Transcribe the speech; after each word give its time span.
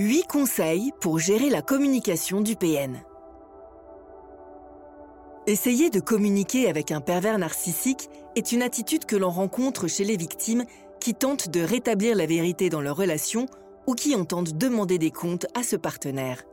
8 0.00 0.28
conseils 0.28 0.92
pour 1.00 1.18
gérer 1.18 1.50
la 1.50 1.60
communication 1.60 2.40
du 2.40 2.54
PN. 2.54 3.02
Essayer 5.48 5.90
de 5.90 5.98
communiquer 5.98 6.68
avec 6.68 6.92
un 6.92 7.00
pervers 7.00 7.36
narcissique 7.36 8.08
est 8.36 8.52
une 8.52 8.62
attitude 8.62 9.06
que 9.06 9.16
l'on 9.16 9.30
rencontre 9.30 9.88
chez 9.88 10.04
les 10.04 10.16
victimes 10.16 10.62
qui 11.00 11.14
tentent 11.14 11.48
de 11.48 11.60
rétablir 11.60 12.14
la 12.14 12.26
vérité 12.26 12.70
dans 12.70 12.80
leur 12.80 12.94
relation 12.94 13.46
ou 13.88 13.96
qui 13.96 14.14
entendent 14.14 14.56
demander 14.56 14.98
des 14.98 15.10
comptes 15.10 15.46
à 15.54 15.64
ce 15.64 15.74
partenaire. 15.74 16.44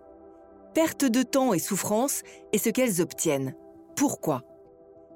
Perte 0.73 1.05
de 1.05 1.21
temps 1.21 1.53
et 1.53 1.59
souffrance 1.59 2.23
est 2.51 2.57
ce 2.57 2.71
qu'elles 2.71 2.99
obtiennent. 2.99 3.53
Pourquoi? 3.95 4.41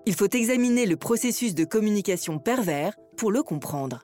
Il 0.06 0.14
faut 0.14 0.30
examiner 0.30 0.86
le 0.86 0.98
processus 0.98 1.56
de 1.56 1.66
communication 1.66 2.38
pervers 2.38 2.96
pour 3.18 3.32
le 3.32 3.42
comprendre. 3.42 4.04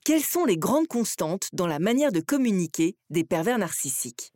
Quelles 0.03 0.25
sont 0.25 0.47
les 0.47 0.57
grandes 0.57 0.89
constantes 0.89 1.51
dans 1.53 1.67
la 1.67 1.79
manière 1.79 2.11
de 2.11 2.21
communiquer 2.21 2.97
des 3.11 3.25
pervers 3.25 3.59
narcissiques? 3.59 4.33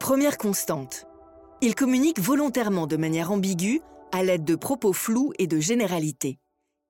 Première 0.00 0.38
constante. 0.38 1.04
Ils 1.60 1.74
communiquent 1.74 2.20
volontairement 2.20 2.86
de 2.86 2.96
manière 2.96 3.32
ambiguë 3.32 3.82
à 4.12 4.22
l'aide 4.22 4.44
de 4.44 4.56
propos 4.56 4.94
flous 4.94 5.34
et 5.38 5.46
de 5.46 5.60
généralités. 5.60 6.38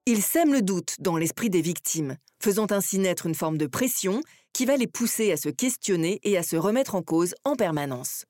Ils 0.09 0.22
sèment 0.22 0.53
le 0.53 0.62
doute 0.62 0.94
dans 1.00 1.17
l'esprit 1.17 1.50
des 1.50 1.61
victimes, 1.61 2.17
faisant 2.41 2.69
ainsi 2.71 3.00
naître 3.00 3.27
une 3.27 3.34
forme 3.34 3.59
de 3.59 3.67
pression 3.67 4.21
qui 4.53 4.65
va 4.65 4.77
les 4.77 4.87
pousser 4.87 5.33
à 5.33 5.37
se 5.37 5.49
questionner 5.49 6.21
et 6.22 6.39
à 6.39 6.44
se 6.44 6.55
remettre 6.55 6.94
en 6.94 7.03
cause 7.03 7.34
en 7.43 7.56
permanence. 7.56 8.25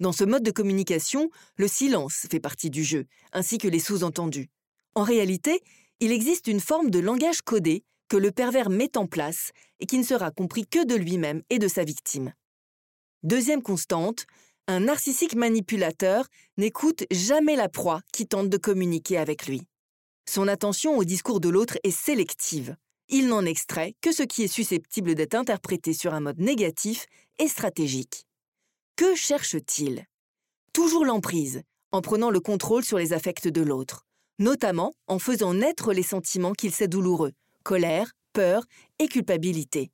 Dans 0.00 0.12
ce 0.12 0.24
mode 0.24 0.42
de 0.42 0.50
communication, 0.50 1.28
le 1.56 1.68
silence 1.68 2.26
fait 2.30 2.40
partie 2.40 2.70
du 2.70 2.82
jeu, 2.82 3.04
ainsi 3.34 3.58
que 3.58 3.68
les 3.68 3.78
sous-entendus. 3.78 4.48
En 4.94 5.02
réalité, 5.02 5.60
il 6.00 6.12
existe 6.12 6.46
une 6.46 6.60
forme 6.60 6.88
de 6.88 6.98
langage 6.98 7.42
codé 7.42 7.84
que 8.08 8.16
le 8.16 8.32
pervers 8.32 8.70
met 8.70 8.96
en 8.96 9.06
place 9.06 9.50
et 9.80 9.86
qui 9.86 9.98
ne 9.98 10.04
sera 10.04 10.30
compris 10.30 10.66
que 10.66 10.86
de 10.86 10.94
lui-même 10.94 11.42
et 11.50 11.58
de 11.58 11.68
sa 11.68 11.84
victime. 11.84 12.32
Deuxième 13.22 13.62
constante, 13.62 14.24
un 14.66 14.80
narcissique 14.80 15.34
manipulateur 15.34 16.26
n'écoute 16.56 17.04
jamais 17.10 17.54
la 17.54 17.68
proie 17.68 18.00
qui 18.14 18.26
tente 18.26 18.48
de 18.48 18.56
communiquer 18.56 19.18
avec 19.18 19.46
lui. 19.46 19.66
Son 20.30 20.46
attention 20.46 20.98
au 20.98 21.04
discours 21.04 21.40
de 21.40 21.48
l'autre 21.48 21.78
est 21.84 21.90
sélective. 21.90 22.76
Il 23.08 23.28
n'en 23.28 23.46
extrait 23.46 23.94
que 24.02 24.12
ce 24.12 24.22
qui 24.22 24.42
est 24.42 24.46
susceptible 24.46 25.14
d'être 25.14 25.34
interprété 25.34 25.94
sur 25.94 26.12
un 26.12 26.20
mode 26.20 26.38
négatif 26.38 27.06
et 27.38 27.48
stratégique. 27.48 28.26
Que 28.94 29.14
cherche-t-il? 29.14 30.04
Toujours 30.74 31.06
l'emprise, 31.06 31.62
en 31.92 32.02
prenant 32.02 32.28
le 32.28 32.40
contrôle 32.40 32.84
sur 32.84 32.98
les 32.98 33.14
affects 33.14 33.48
de 33.48 33.62
l'autre, 33.62 34.04
notamment 34.38 34.92
en 35.06 35.18
faisant 35.18 35.54
naître 35.54 35.94
les 35.94 36.02
sentiments 36.02 36.52
qu'il 36.52 36.74
sait 36.74 36.88
douloureux, 36.88 37.32
colère, 37.62 38.12
peur 38.34 38.64
et 38.98 39.08
culpabilité. 39.08 39.90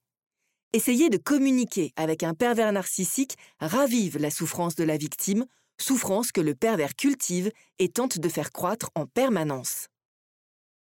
Essayer 0.72 1.10
de 1.10 1.16
communiquer 1.16 1.92
avec 1.94 2.24
un 2.24 2.34
pervers 2.34 2.72
narcissique 2.72 3.36
ravive 3.60 4.18
la 4.18 4.32
souffrance 4.32 4.74
de 4.74 4.82
la 4.82 4.96
victime, 4.96 5.46
souffrance 5.80 6.32
que 6.32 6.40
le 6.40 6.56
pervers 6.56 6.96
cultive 6.96 7.52
et 7.78 7.88
tente 7.88 8.18
de 8.18 8.28
faire 8.28 8.50
croître 8.50 8.90
en 8.96 9.06
permanence. 9.06 9.86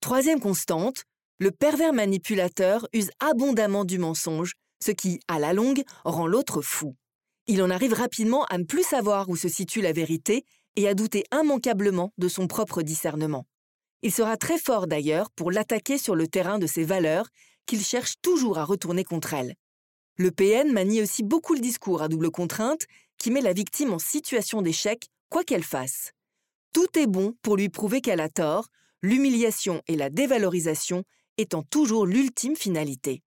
Troisième 0.02 0.40
constante, 0.40 1.04
le 1.38 1.52
pervers 1.52 1.92
manipulateur 1.92 2.88
use 2.92 3.12
abondamment 3.20 3.84
du 3.84 4.00
mensonge, 4.00 4.54
ce 4.84 4.90
qui, 4.90 5.20
à 5.28 5.38
la 5.38 5.52
longue, 5.52 5.84
rend 6.04 6.26
l'autre 6.26 6.60
fou. 6.60 6.96
Il 7.46 7.62
en 7.62 7.70
arrive 7.70 7.92
rapidement 7.92 8.44
à 8.46 8.58
ne 8.58 8.64
plus 8.64 8.82
savoir 8.82 9.28
où 9.28 9.36
se 9.36 9.46
situe 9.48 9.80
la 9.80 9.92
vérité 9.92 10.44
et 10.74 10.88
à 10.88 10.94
douter 10.94 11.22
immanquablement 11.32 12.12
de 12.18 12.26
son 12.26 12.48
propre 12.48 12.82
discernement. 12.82 13.46
Il 14.02 14.12
sera 14.12 14.36
très 14.36 14.58
fort 14.58 14.88
d'ailleurs 14.88 15.30
pour 15.30 15.52
l'attaquer 15.52 15.98
sur 15.98 16.16
le 16.16 16.26
terrain 16.26 16.58
de 16.58 16.66
ses 16.66 16.82
valeurs 16.82 17.28
qu'il 17.66 17.84
cherche 17.84 18.14
toujours 18.22 18.58
à 18.58 18.64
retourner 18.64 19.04
contre 19.04 19.34
elle. 19.34 19.54
Le 20.16 20.32
PN 20.32 20.72
manie 20.72 21.00
aussi 21.00 21.22
beaucoup 21.22 21.54
le 21.54 21.60
discours 21.60 22.02
à 22.02 22.08
double 22.08 22.32
contrainte 22.32 22.86
qui 23.18 23.30
met 23.30 23.40
la 23.40 23.52
victime 23.52 23.92
en 23.92 24.00
situation 24.00 24.62
d'échec 24.62 25.06
quoi 25.28 25.44
qu'elle 25.44 25.62
fasse. 25.62 26.10
Tout 26.72 26.98
est 26.98 27.06
bon 27.06 27.36
pour 27.40 27.56
lui 27.56 27.68
prouver 27.68 28.00
qu'elle 28.00 28.20
a 28.20 28.28
tort, 28.28 28.66
l'humiliation 29.02 29.82
et 29.88 29.96
la 29.96 30.10
dévalorisation 30.10 31.04
étant 31.38 31.62
toujours 31.62 32.06
l'ultime 32.06 32.56
finalité. 32.56 33.22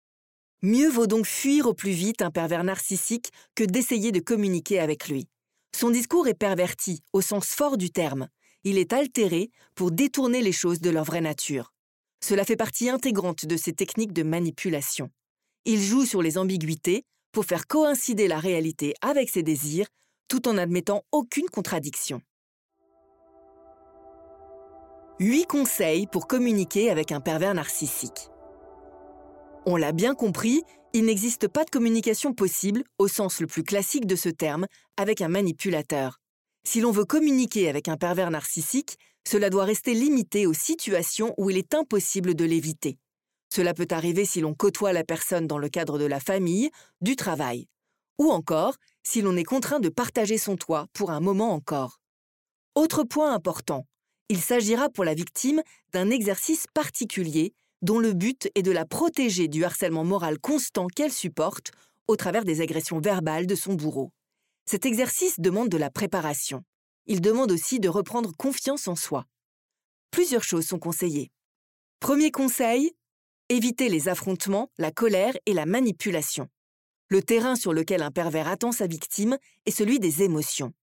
Mieux 0.62 0.90
vaut 0.90 1.08
donc 1.08 1.26
fuir 1.26 1.68
au 1.68 1.74
plus 1.74 1.92
vite 1.92 2.22
un 2.22 2.32
pervers 2.32 2.64
narcissique 2.64 3.32
que 3.56 3.64
d'essayer 3.64 4.12
de 4.12 4.20
communiquer 4.20 4.80
avec 4.80 5.10
lui. 5.10 5.28
Son 5.76 5.90
discours 5.90 6.28
est 6.28 6.34
perverti, 6.34 7.02
au 7.12 7.22
sens 7.22 7.48
fort 7.48 7.78
du 7.78 7.92
terme. 7.92 8.30
Il 8.64 8.78
est 8.78 8.94
altéré 8.94 9.52
pour 9.76 9.92
détourner 9.92 10.42
les 10.42 10.52
choses 10.52 10.80
de 10.80 10.90
leur 10.90 11.04
vraie 11.04 11.22
nature. 11.22 11.74
Cela 12.24 12.46
fait 12.46 12.56
partie 12.56 12.90
intégrante 12.90 13.46
de 13.46 13.58
ses 13.58 13.74
techniques 13.74 14.14
de 14.14 14.24
manipulation. 14.24 15.10
Il 15.66 15.82
joue 15.82 16.06
sur 16.06 16.22
les 16.22 16.38
ambiguïtés 16.38 17.04
pour 17.34 17.46
faire 17.46 17.68
coïncider 17.68 18.28
la 18.28 18.40
réalité 18.40 18.94
avec 19.02 19.30
ses 19.30 19.44
désirs, 19.44 19.88
tout 20.30 20.48
en 20.48 20.58
admettant 20.58 21.04
aucune 21.12 21.50
contradiction. 21.50 22.22
8 25.20 25.46
conseils 25.46 26.08
pour 26.08 26.26
communiquer 26.26 26.90
avec 26.90 27.12
un 27.12 27.22
pervers 27.22 27.54
narcissique. 27.54 28.30
On 29.68 29.76
l'a 29.76 29.92
bien 29.92 30.16
compris, 30.16 30.64
il 30.92 31.06
n'existe 31.06 31.48
pas 31.48 31.64
de 31.64 31.70
communication 31.70 32.34
possible, 32.34 32.84
au 32.98 33.08
sens 33.08 33.40
le 33.40 33.46
plus 33.46 33.64
classique 33.64 34.08
de 34.08 34.16
ce 34.16 34.30
terme, 34.30 34.66
avec 34.98 35.22
un 35.22 35.28
manipulateur. 35.28 36.20
Si 36.64 36.82
l'on 36.82 36.90
veut 36.90 37.06
communiquer 37.06 37.70
avec 37.70 37.90
un 37.90 37.96
pervers 37.96 38.32
narcissique, 38.32 38.98
cela 39.28 39.52
doit 39.52 39.66
rester 39.66 39.94
limité 39.94 40.48
aux 40.48 40.54
situations 40.54 41.36
où 41.38 41.52
il 41.52 41.58
est 41.58 41.76
impossible 41.76 42.34
de 42.34 42.46
l'éviter. 42.46 42.98
Cela 43.54 43.76
peut 43.76 43.88
arriver 43.92 44.26
si 44.26 44.42
l'on 44.42 44.56
côtoie 44.56 44.94
la 44.94 45.04
personne 45.04 45.46
dans 45.46 45.60
le 45.60 45.70
cadre 45.70 46.00
de 46.00 46.06
la 46.06 46.20
famille, 46.20 46.72
du 47.02 47.16
travail, 47.16 47.68
ou 48.18 48.32
encore 48.32 48.78
si 49.04 49.22
l'on 49.22 49.38
est 49.38 49.44
contraint 49.44 49.80
de 49.80 49.90
partager 49.90 50.40
son 50.40 50.56
toit 50.56 50.88
pour 50.92 51.12
un 51.12 51.20
moment 51.20 51.54
encore. 51.54 52.00
Autre 52.74 53.04
point 53.04 53.32
important, 53.32 53.86
il 54.30 54.40
s'agira 54.40 54.90
pour 54.90 55.04
la 55.04 55.14
victime 55.14 55.62
d'un 55.92 56.10
exercice 56.10 56.66
particulier 56.74 57.54
dont 57.82 58.00
le 58.00 58.14
but 58.14 58.50
est 58.56 58.62
de 58.62 58.72
la 58.72 58.86
protéger 58.86 59.48
du 59.48 59.64
harcèlement 59.66 60.06
moral 60.06 60.40
constant 60.40 60.88
qu'elle 60.88 61.12
supporte 61.12 61.72
au 62.08 62.16
travers 62.16 62.46
des 62.46 62.62
agressions 62.62 63.00
verbales 63.00 63.46
de 63.48 63.56
son 63.56 63.74
bourreau. 63.74 64.12
Cet 64.66 64.86
exercice 64.86 65.40
demande 65.40 65.70
de 65.70 65.78
la 65.78 65.90
préparation. 65.90 66.64
Il 67.06 67.20
demande 67.20 67.52
aussi 67.52 67.80
de 67.80 67.90
reprendre 67.90 68.32
confiance 68.38 68.88
en 68.88 68.96
soi. 68.96 69.26
Plusieurs 70.12 70.44
choses 70.44 70.66
sont 70.66 70.80
conseillées. 70.80 71.32
Premier 72.00 72.32
conseil, 72.32 72.92
éviter 73.50 73.90
les 73.90 74.08
affrontements, 74.08 74.70
la 74.78 74.92
colère 74.92 75.34
et 75.46 75.54
la 75.54 75.66
manipulation. 75.66 76.48
Le 77.10 77.22
terrain 77.22 77.56
sur 77.56 77.74
lequel 77.74 78.02
un 78.02 78.12
pervers 78.12 78.48
attend 78.48 78.72
sa 78.72 78.88
victime 78.88 79.38
est 79.66 79.72
celui 79.72 80.00
des 80.00 80.24
émotions. 80.24 80.74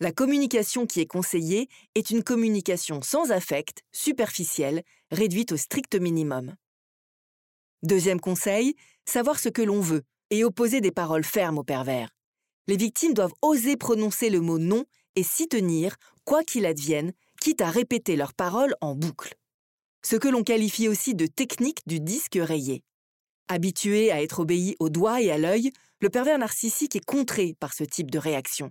La 0.00 0.12
communication 0.12 0.86
qui 0.86 1.00
est 1.00 1.06
conseillée 1.06 1.68
est 1.96 2.10
une 2.10 2.22
communication 2.22 3.02
sans 3.02 3.32
affect, 3.32 3.82
superficielle, 3.90 4.84
réduite 5.10 5.50
au 5.50 5.56
strict 5.56 5.96
minimum. 5.96 6.54
Deuxième 7.82 8.20
conseil, 8.20 8.76
savoir 9.06 9.40
ce 9.40 9.48
que 9.48 9.62
l'on 9.62 9.80
veut, 9.80 10.02
et 10.30 10.44
opposer 10.44 10.80
des 10.80 10.92
paroles 10.92 11.24
fermes 11.24 11.58
au 11.58 11.64
pervers. 11.64 12.10
Les 12.68 12.76
victimes 12.76 13.12
doivent 13.12 13.34
oser 13.42 13.76
prononcer 13.76 14.30
le 14.30 14.40
mot 14.40 14.58
non 14.58 14.84
et 15.16 15.24
s'y 15.24 15.48
tenir, 15.48 15.96
quoi 16.24 16.44
qu'il 16.44 16.64
advienne, 16.64 17.12
quitte 17.40 17.60
à 17.60 17.70
répéter 17.70 18.14
leurs 18.14 18.34
paroles 18.34 18.76
en 18.80 18.94
boucle. 18.94 19.34
Ce 20.04 20.14
que 20.14 20.28
l'on 20.28 20.44
qualifie 20.44 20.86
aussi 20.86 21.16
de 21.16 21.26
technique 21.26 21.80
du 21.86 21.98
disque 21.98 22.38
rayé. 22.40 22.84
Habitué 23.48 24.12
à 24.12 24.22
être 24.22 24.40
obéi 24.40 24.76
au 24.78 24.90
doigt 24.90 25.20
et 25.22 25.32
à 25.32 25.38
l'œil, 25.38 25.72
le 26.00 26.08
pervers 26.08 26.38
narcissique 26.38 26.94
est 26.94 27.04
contré 27.04 27.56
par 27.58 27.72
ce 27.72 27.82
type 27.82 28.12
de 28.12 28.18
réaction. 28.18 28.70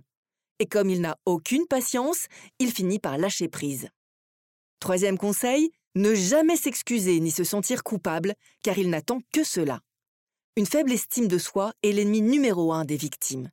Et 0.58 0.66
comme 0.66 0.90
il 0.90 1.00
n'a 1.00 1.16
aucune 1.26 1.66
patience, 1.66 2.26
il 2.58 2.72
finit 2.72 2.98
par 2.98 3.18
lâcher 3.18 3.48
prise. 3.48 3.88
Troisième 4.80 5.18
conseil, 5.18 5.70
ne 5.94 6.14
jamais 6.14 6.56
s'excuser 6.56 7.20
ni 7.20 7.30
se 7.30 7.44
sentir 7.44 7.82
coupable, 7.82 8.34
car 8.62 8.78
il 8.78 8.90
n'attend 8.90 9.20
que 9.32 9.44
cela. 9.44 9.80
Une 10.56 10.66
faible 10.66 10.92
estime 10.92 11.28
de 11.28 11.38
soi 11.38 11.72
est 11.82 11.92
l'ennemi 11.92 12.20
numéro 12.20 12.72
un 12.72 12.84
des 12.84 12.96
victimes. 12.96 13.50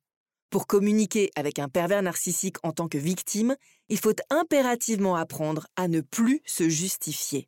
Pour 0.50 0.68
communiquer 0.68 1.32
avec 1.36 1.60
un 1.60 1.68
pervers 1.68 2.02
narcissique 2.02 2.58
en 2.64 2.72
tant 2.72 2.88
que 2.88 2.98
victime, 2.98 3.56
il 3.90 4.00
faut 4.00 4.16
impérativement 4.30 5.16
apprendre 5.16 5.68
à 5.76 5.88
ne 5.88 6.02
plus 6.02 6.42
se 6.46 6.70
justifier. 6.70 7.48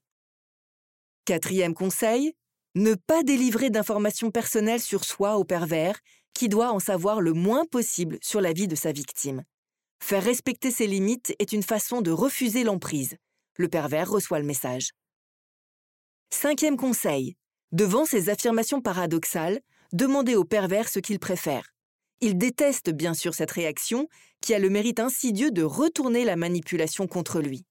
Quatrième 1.25 1.73
conseil, 1.73 2.33
ne 2.75 2.93
pas 2.93 3.23
délivrer 3.23 3.69
d'informations 3.69 4.29
personnelles 4.29 4.81
sur 4.81 5.03
soi 5.03 5.37
au 5.37 5.43
pervers, 5.43 5.99
qui 6.37 6.49
doit 6.49 6.71
en 6.71 6.77
savoir 6.77 7.19
le 7.19 7.33
moins 7.33 7.65
possible 7.65 8.19
sur 8.21 8.41
la 8.41 8.53
vie 8.53 8.67
de 8.67 8.75
sa 8.75 8.91
victime. 8.91 9.43
Faire 9.99 10.23
respecter 10.23 10.69
ses 10.69 10.85
limites 10.85 11.33
est 11.39 11.51
une 11.51 11.63
façon 11.63 12.01
de 12.01 12.11
refuser 12.11 12.63
l'emprise. 12.63 13.15
Le 13.55 13.67
pervers 13.67 14.07
reçoit 14.07 14.37
le 14.37 14.45
message. 14.45 14.91
Cinquième 16.29 16.77
conseil. 16.77 17.35
Devant 17.71 18.05
ces 18.05 18.29
affirmations 18.29 18.81
paradoxales, 18.81 19.61
demandez 19.93 20.35
au 20.35 20.43
pervers 20.43 20.89
ce 20.89 20.99
qu'il 20.99 21.17
préfère. 21.17 21.73
Il 22.21 22.37
déteste 22.37 22.91
bien 22.91 23.15
sûr 23.15 23.33
cette 23.33 23.49
réaction, 23.49 24.07
qui 24.39 24.53
a 24.53 24.59
le 24.59 24.69
mérite 24.69 24.99
insidieux 24.99 25.49
de 25.49 25.63
retourner 25.63 26.23
la 26.23 26.35
manipulation 26.35 27.07
contre 27.07 27.41
lui. 27.41 27.65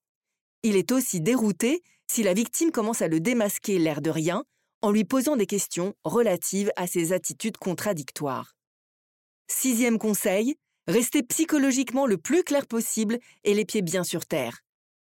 Il 0.65 0.75
est 0.75 0.91
aussi 0.91 1.21
dérouté 1.21 1.85
si 2.11 2.25
la 2.25 2.35
victime 2.35 2.73
commence 2.73 3.01
à 3.01 3.07
le 3.07 3.21
démasquer 3.21 3.79
l'air 3.79 4.01
de 4.01 4.11
rien 4.11 4.43
en 4.83 4.91
lui 4.91 5.05
posant 5.05 5.37
des 5.37 5.47
questions 5.47 5.95
relatives 6.03 6.73
à 6.75 6.89
ses 6.89 7.13
attitudes 7.13 7.59
contradictoires. 7.59 8.56
Sixième 9.49 9.99
conseil, 9.99 10.57
restez 10.87 11.23
psychologiquement 11.23 12.07
le 12.07 12.19
plus 12.19 12.43
clair 12.43 12.67
possible 12.67 13.19
et 13.45 13.55
les 13.55 13.65
pieds 13.65 13.83
bien 13.83 14.05
sur 14.05 14.27
terre. 14.27 14.61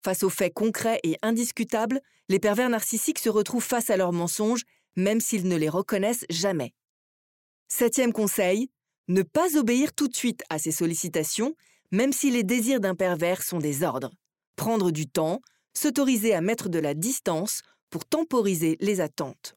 Face 0.05 0.23
aux 0.23 0.31
faits 0.31 0.53
concrets 0.53 1.01
et 1.03 1.17
indiscutables, 1.23 2.01
les 2.29 2.39
pervers 2.39 2.69
narcissiques 2.69 3.19
se 3.19 3.29
retrouvent 3.29 3.65
face 3.65 3.91
à 3.91 3.97
leurs 3.97 4.13
mensonges, 4.13 4.65
même 4.97 5.21
s'ils 5.21 5.49
ne 5.49 5.57
les 5.57 5.69
reconnaissent 5.69 6.27
jamais. 6.31 6.73
Septième 7.69 8.13
conseil, 8.13 8.69
ne 9.09 9.23
pas 9.23 9.57
obéir 9.57 9.93
tout 9.93 10.09
de 10.09 10.17
suite 10.17 10.43
à 10.51 10.59
ces 10.59 10.73
sollicitations, 10.73 11.55
même 11.91 12.13
si 12.13 12.31
les 12.31 12.43
désirs 12.43 12.81
d'un 12.81 12.95
pervers 12.95 13.43
sont 13.43 13.59
des 13.59 13.83
ordres. 13.83 14.13
Prendre 14.57 14.91
du 14.91 15.07
temps, 15.07 15.41
s'autoriser 15.75 16.35
à 16.35 16.41
mettre 16.41 16.69
de 16.69 16.79
la 16.79 16.95
distance 16.95 17.63
pour 17.91 18.05
temporiser 18.05 18.77
les 18.81 19.01
attentes. 19.01 19.57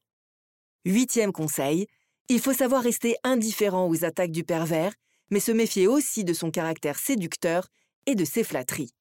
Huitième 0.86 1.32
conseil, 1.32 1.88
il 2.30 2.40
faut 2.40 2.54
savoir 2.54 2.84
rester 2.84 3.16
indifférent 3.24 3.88
aux 3.88 4.04
attaques 4.04 4.32
du 4.32 4.44
pervers, 4.44 4.94
mais 5.30 5.40
se 5.40 5.52
méfier 5.52 5.88
aussi 5.88 6.24
de 6.24 6.34
son 6.34 6.52
caractère 6.52 7.00
séducteur 7.00 7.68
et 8.06 8.16
de 8.16 8.26
ses 8.26 8.44
flatteries. 8.44 8.92